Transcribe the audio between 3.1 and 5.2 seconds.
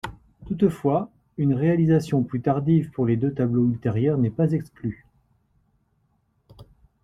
deux tableaux ultérieurs n'est pas exclue.